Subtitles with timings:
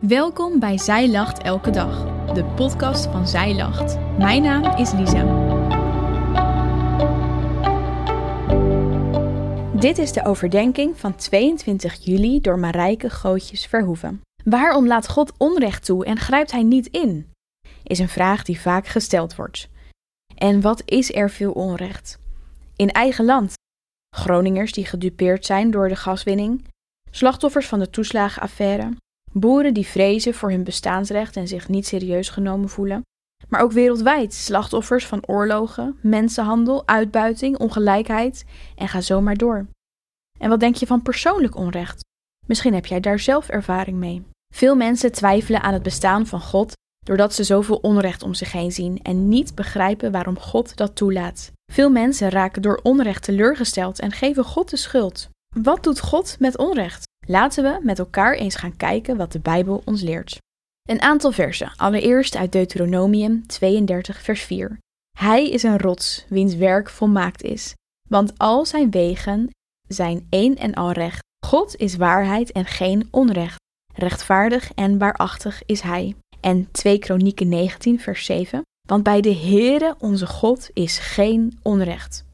[0.00, 3.98] Welkom bij Zij Lacht Elke Dag, de podcast van Zij Lacht.
[4.18, 5.24] Mijn naam is Lisa.
[9.74, 14.20] Dit is de overdenking van 22 juli door Marijke Gootjes Verhoeven.
[14.44, 17.32] Waarom laat God onrecht toe en grijpt hij niet in?
[17.82, 19.68] Is een vraag die vaak gesteld wordt.
[20.34, 22.18] En wat is er veel onrecht?
[22.76, 23.52] In eigen land.
[24.16, 26.64] Groningers die gedupeerd zijn door de gaswinning,
[27.10, 28.92] slachtoffers van de toeslagenaffaire,
[29.32, 33.02] boeren die vrezen voor hun bestaansrecht en zich niet serieus genomen voelen,
[33.48, 38.44] maar ook wereldwijd slachtoffers van oorlogen, mensenhandel, uitbuiting, ongelijkheid
[38.76, 39.66] en ga zo maar door.
[40.38, 42.04] En wat denk je van persoonlijk onrecht?
[42.46, 44.22] Misschien heb jij daar zelf ervaring mee.
[44.54, 46.72] Veel mensen twijfelen aan het bestaan van God
[47.04, 51.52] doordat ze zoveel onrecht om zich heen zien en niet begrijpen waarom God dat toelaat.
[51.72, 55.28] Veel mensen raken door onrecht teleurgesteld en geven God de schuld.
[55.56, 57.07] Wat doet God met onrecht?
[57.30, 60.38] Laten we met elkaar eens gaan kijken wat de Bijbel ons leert.
[60.88, 64.78] Een aantal versen, allereerst uit Deuteronomium 32, vers 4.
[65.16, 67.74] Hij is een rots, wiens werk volmaakt is,
[68.08, 69.50] want al zijn wegen
[69.88, 71.22] zijn één en al recht.
[71.46, 73.56] God is waarheid en geen onrecht.
[73.94, 76.14] Rechtvaardig en waarachtig is hij.
[76.40, 78.62] En 2 Kronieken 19, vers 7.
[78.88, 82.24] Want bij de Heere onze God is geen onrecht.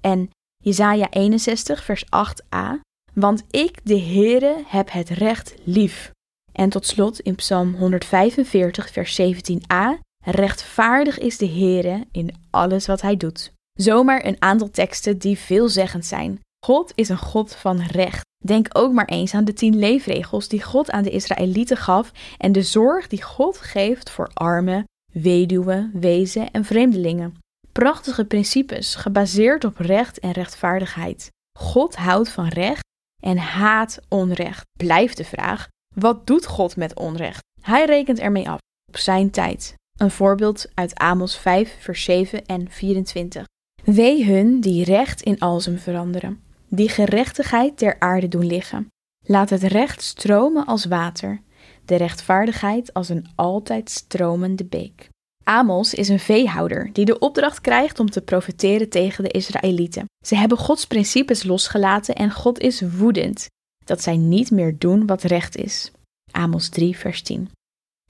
[0.00, 0.30] En
[0.62, 2.80] Jesaja 61, vers 8a.
[3.14, 6.10] Want ik, de Heere, heb het recht lief.
[6.52, 10.00] En tot slot in Psalm 145, vers 17a.
[10.24, 13.52] Rechtvaardig is de Heere in alles wat hij doet.
[13.72, 16.40] Zomaar een aantal teksten die veelzeggend zijn.
[16.66, 18.22] God is een God van recht.
[18.44, 22.52] Denk ook maar eens aan de tien leefregels die God aan de Israëlieten gaf en
[22.52, 27.34] de zorg die God geeft voor armen, weduwen, wezen en vreemdelingen.
[27.72, 31.30] Prachtige principes gebaseerd op recht en rechtvaardigheid.
[31.58, 32.82] God houdt van recht
[33.24, 34.64] en haat onrecht.
[34.78, 37.42] Blijft de vraag: wat doet God met onrecht?
[37.60, 38.58] Hij rekent ermee af
[38.88, 39.74] op zijn tijd.
[40.00, 43.44] Een voorbeeld uit Amos 5, vers 7 en 24.
[43.84, 48.88] Wee hun die recht in alzem veranderen, die gerechtigheid ter aarde doen liggen.
[49.26, 51.40] Laat het recht stromen als water,
[51.84, 55.08] de rechtvaardigheid als een altijd stromende beek.
[55.44, 60.04] Amos is een veehouder die de opdracht krijgt om te profiteren tegen de Israëlieten.
[60.26, 63.46] Ze hebben Gods principes losgelaten en God is woedend
[63.84, 65.90] dat zij niet meer doen wat recht is.
[66.30, 67.50] Amos 3, vers 10.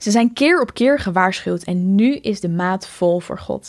[0.02, 3.68] Ze zijn keer op keer gewaarschuwd en nu is de maat vol voor God.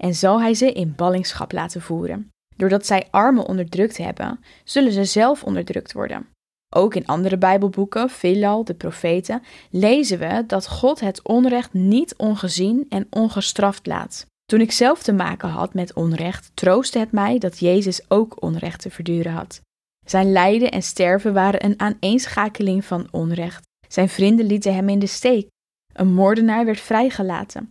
[0.00, 2.28] En zal hij ze in ballingschap laten voeren.
[2.56, 6.28] Doordat zij armen onderdrukt hebben, zullen ze zelf onderdrukt worden.
[6.76, 12.86] Ook in andere Bijbelboeken, veelal de profeten, lezen we dat God het onrecht niet ongezien
[12.88, 14.26] en ongestraft laat.
[14.44, 18.80] Toen ik zelf te maken had met onrecht, troostte het mij dat Jezus ook onrecht
[18.80, 19.60] te verduren had.
[20.06, 23.62] Zijn lijden en sterven waren een aaneenschakeling van onrecht.
[23.88, 25.48] Zijn vrienden lieten hem in de steek.
[25.92, 27.70] Een moordenaar werd vrijgelaten.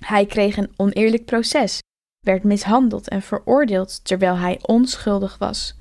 [0.00, 1.78] Hij kreeg een oneerlijk proces,
[2.26, 5.78] werd mishandeld en veroordeeld terwijl hij onschuldig was.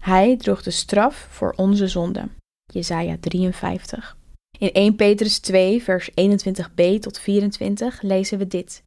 [0.00, 2.28] Hij droeg de straf voor onze zonde.
[2.72, 4.16] Jesaja 53.
[4.58, 8.82] In 1 Petrus 2, vers 21b tot 24 lezen we dit.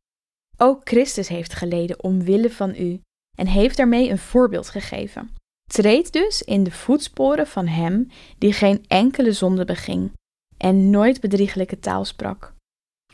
[0.58, 3.00] Ook Christus heeft geleden omwille van u
[3.38, 5.32] en heeft daarmee een voorbeeld gegeven.
[5.72, 8.08] Treed dus in de voetsporen van hem
[8.38, 10.12] die geen enkele zonde beging
[10.58, 12.54] en nooit bedrieglijke taal sprak.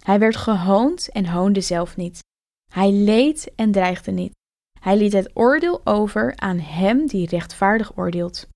[0.03, 2.19] Hij werd gehoond en hoonde zelf niet.
[2.73, 4.31] Hij leed en dreigde niet.
[4.79, 8.47] Hij liet het oordeel over aan Hem die rechtvaardig oordeelt.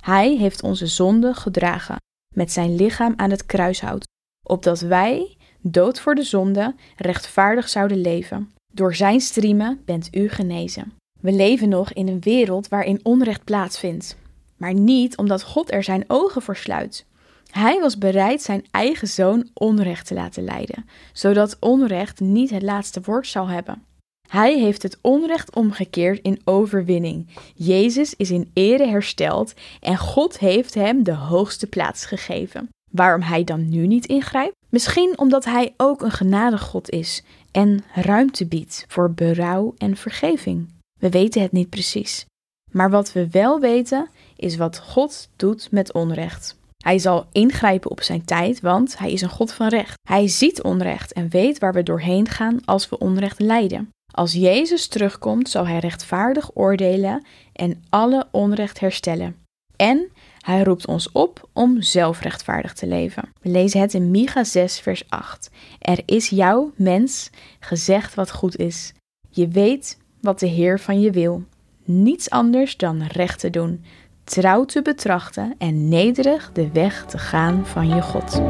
[0.00, 1.96] Hij heeft onze zonde gedragen
[2.34, 4.06] met zijn lichaam aan het kruishout,
[4.46, 8.52] opdat wij, dood voor de zonde, rechtvaardig zouden leven.
[8.72, 10.92] Door zijn striemen bent u genezen.
[11.20, 14.16] We leven nog in een wereld waarin onrecht plaatsvindt,
[14.56, 17.06] maar niet omdat God er zijn ogen voor sluit.
[17.50, 23.00] Hij was bereid zijn eigen zoon onrecht te laten lijden, zodat onrecht niet het laatste
[23.00, 23.82] woord zou hebben.
[24.28, 27.26] Hij heeft het onrecht omgekeerd in overwinning.
[27.54, 32.68] Jezus is in ere hersteld en God heeft hem de hoogste plaats gegeven.
[32.90, 34.54] Waarom hij dan nu niet ingrijpt?
[34.68, 40.68] Misschien omdat hij ook een genadig God is en ruimte biedt voor berouw en vergeving.
[41.00, 42.26] We weten het niet precies.
[42.72, 46.56] Maar wat we wel weten is wat God doet met onrecht.
[46.84, 49.94] Hij zal ingrijpen op zijn tijd, want hij is een God van recht.
[50.08, 53.88] Hij ziet onrecht en weet waar we doorheen gaan als we onrecht lijden.
[54.14, 59.36] Als Jezus terugkomt, zal hij rechtvaardig oordelen en alle onrecht herstellen.
[59.76, 63.32] En hij roept ons op om zelf rechtvaardig te leven.
[63.40, 65.50] We lezen het in Micha 6, vers 8.
[65.78, 67.30] Er is jou, mens,
[67.60, 68.92] gezegd wat goed is.
[69.30, 71.42] Je weet wat de Heer van je wil.
[71.84, 73.84] Niets anders dan recht te doen,
[74.24, 78.42] trouw te betrachten en nederig de weg te gaan van je God.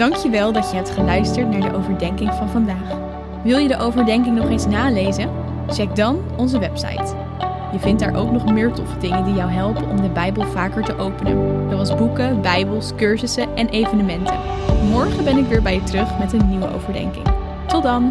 [0.00, 2.98] Dankjewel dat je hebt geluisterd naar de overdenking van vandaag.
[3.42, 5.30] Wil je de overdenking nog eens nalezen?
[5.68, 7.14] Check dan onze website.
[7.72, 10.84] Je vindt daar ook nog meer toffe dingen die jou helpen om de Bijbel vaker
[10.84, 14.38] te openen, zoals boeken, Bijbels, cursussen en evenementen.
[14.90, 17.26] Morgen ben ik weer bij je terug met een nieuwe overdenking.
[17.66, 18.08] Tot dan!